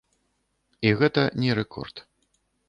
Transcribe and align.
І 0.89 0.93
гэта 1.01 1.27
не 1.45 1.51
рэкорд. 1.61 1.95